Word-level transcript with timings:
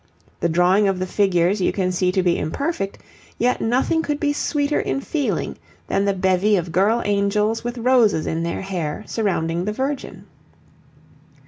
The 0.39 0.49
drawing 0.49 0.87
of 0.87 0.97
the 0.97 1.05
figures 1.05 1.61
you 1.61 1.71
can 1.71 1.91
see 1.91 2.11
to 2.13 2.23
be 2.23 2.35
imperfect, 2.39 2.97
yet 3.37 3.61
nothing 3.61 4.01
could 4.01 4.19
be 4.19 4.33
sweeter 4.33 4.79
in 4.79 4.99
feeling 4.99 5.57
than 5.85 6.05
the 6.05 6.13
bevy 6.13 6.55
of 6.55 6.71
girl 6.71 7.03
angels 7.05 7.63
with 7.63 7.77
roses 7.77 8.25
in 8.25 8.41
their 8.41 8.61
hair 8.61 9.03
surrounding 9.05 9.63
the 9.65 9.73
Virgin. 9.73 10.25